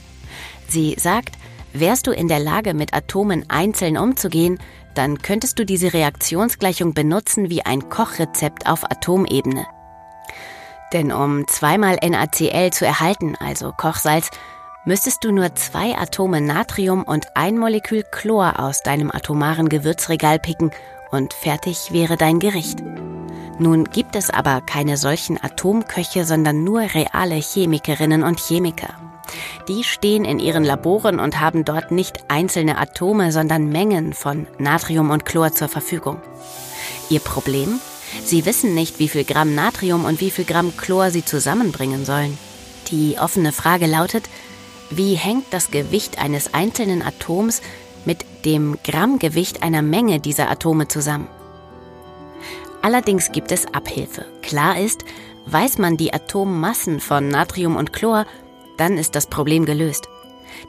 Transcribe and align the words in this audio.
Sie 0.69 0.97
sagt, 0.99 1.37
wärst 1.73 2.07
du 2.07 2.11
in 2.11 2.29
der 2.29 2.41
Lage, 2.41 2.75
mit 2.75 2.95
Atomen 2.95 3.45
einzeln 3.49 3.97
umzugehen, 3.97 4.59
dann 4.95 5.19
könntest 5.19 5.59
du 5.59 5.65
diese 5.65 5.93
Reaktionsgleichung 5.93 6.95
benutzen 6.95 7.51
wie 7.51 7.65
ein 7.65 7.89
Kochrezept 7.89 8.67
auf 8.67 8.85
Atomebene. 8.85 9.67
Denn 10.93 11.13
um 11.13 11.47
zweimal 11.49 11.99
NaCl 12.03 12.71
zu 12.71 12.87
erhalten, 12.87 13.37
also 13.37 13.73
Kochsalz, 13.73 14.31
müsstest 14.85 15.25
du 15.25 15.33
nur 15.33 15.55
zwei 15.55 15.97
Atome 15.97 16.41
Natrium 16.41 17.03
und 17.03 17.27
ein 17.35 17.59
Molekül 17.59 18.05
Chlor 18.11 18.61
aus 18.61 18.83
deinem 18.83 19.11
atomaren 19.11 19.69
Gewürzregal 19.69 20.39
picken 20.39 20.71
und 21.11 21.35
fertig 21.35 21.93
wäre 21.93 22.17
dein 22.17 22.39
Gericht. 22.39 22.79
Nun 23.59 23.85
gibt 23.85 24.17
es 24.17 24.29
aber 24.29 24.61
keine 24.61 24.97
solchen 24.97 25.43
Atomköche, 25.43 26.25
sondern 26.25 26.63
nur 26.63 26.81
reale 26.81 27.37
Chemikerinnen 27.37 28.23
und 28.23 28.39
Chemiker. 28.39 28.95
Die 29.69 29.83
stehen 29.83 30.25
in 30.25 30.39
ihren 30.39 30.63
Laboren 30.63 31.19
und 31.19 31.41
haben 31.41 31.65
dort 31.65 31.91
nicht 31.91 32.25
einzelne 32.29 32.79
Atome, 32.79 33.33
sondern 33.33 33.71
Mengen 33.71 34.13
von 34.13 34.47
Natrium 34.59 35.11
und 35.11 35.25
Chlor 35.25 35.53
zur 35.53 35.69
Verfügung. 35.69 36.21
Ihr 37.09 37.21
Problem? 37.21 37.81
Sie 38.25 38.45
wissen 38.47 38.75
nicht, 38.75 38.99
wie 38.99 39.09
viel 39.09 39.25
Gramm 39.25 39.55
Natrium 39.55 40.05
und 40.05 40.21
wie 40.21 40.31
viel 40.31 40.45
Gramm 40.45 40.77
Chlor 40.77 41.11
sie 41.11 41.25
zusammenbringen 41.25 42.05
sollen. 42.05 42.39
Die 42.91 43.17
offene 43.19 43.53
Frage 43.53 43.87
lautet, 43.87 44.29
wie 44.91 45.15
hängt 45.15 45.47
das 45.51 45.71
Gewicht 45.71 46.19
eines 46.19 46.55
einzelnen 46.55 47.03
Atoms 47.03 47.63
mit 48.05 48.25
dem 48.45 48.79
Grammgewicht 48.85 49.63
einer 49.63 49.83
Menge 49.83 50.21
dieser 50.21 50.49
Atome 50.51 50.87
zusammen? 50.87 51.27
Allerdings 52.83 53.33
gibt 53.33 53.53
es 53.53 53.67
Abhilfe. 53.73 54.27
Klar 54.43 54.79
ist, 54.79 55.05
weiß 55.47 55.79
man 55.79 55.97
die 55.97 56.13
Atommassen 56.13 57.01
von 57.01 57.29
Natrium 57.29 57.77
und 57.77 57.93
Chlor, 57.93 58.27
dann 58.77 58.99
ist 58.99 59.15
das 59.15 59.27
Problem 59.27 59.65
gelöst. 59.65 60.09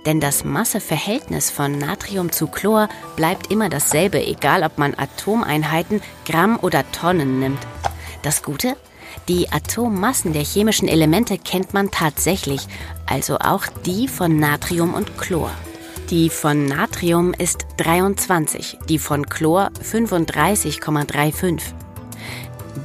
Denn 0.05 0.19
das 0.19 0.43
Masseverhältnis 0.43 1.49
von 1.49 1.77
Natrium 1.77 2.31
zu 2.31 2.47
Chlor 2.47 2.89
bleibt 3.15 3.51
immer 3.51 3.69
dasselbe, 3.69 4.25
egal 4.25 4.63
ob 4.63 4.77
man 4.77 4.95
Atomeinheiten, 4.97 6.01
Gramm 6.25 6.57
oder 6.61 6.89
Tonnen 6.91 7.39
nimmt. 7.39 7.59
Das 8.21 8.43
Gute? 8.43 8.75
Die 9.27 9.51
Atommassen 9.51 10.33
der 10.33 10.43
chemischen 10.43 10.87
Elemente 10.87 11.37
kennt 11.37 11.73
man 11.73 11.91
tatsächlich, 11.91 12.61
also 13.05 13.37
auch 13.39 13.65
die 13.85 14.07
von 14.07 14.39
Natrium 14.39 14.93
und 14.93 15.17
Chlor. 15.17 15.51
Die 16.09 16.29
von 16.29 16.65
Natrium 16.65 17.33
ist 17.33 17.65
23, 17.77 18.77
die 18.87 18.99
von 18.99 19.27
Chlor 19.27 19.71
35,35. 19.83 21.76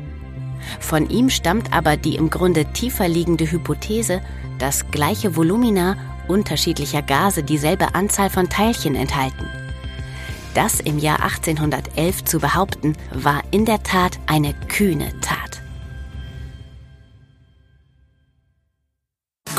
Von 0.80 1.10
ihm 1.10 1.30
stammt 1.30 1.74
aber 1.74 1.98
die 1.98 2.16
im 2.16 2.30
Grunde 2.30 2.66
tiefer 2.74 3.08
liegende 3.08 3.50
Hypothese, 3.52 4.22
dass 4.60 4.90
gleiche 4.92 5.36
Volumina 5.36 5.98
unterschiedlicher 6.28 7.02
Gase 7.02 7.44
dieselbe 7.44 7.96
Anzahl 7.96 8.30
von 8.30 8.50
Teilchen 8.50 8.96
enthalten. 8.96 9.46
Das 10.54 10.80
im 10.80 11.00
Jahr 11.00 11.24
1811 11.24 12.26
zu 12.26 12.40
behaupten, 12.40 12.94
war 13.12 13.42
in 13.52 13.66
der 13.66 13.82
Tat 13.82 14.20
eine 14.28 14.54
kühne 14.68 15.10
Tat. 15.20 15.43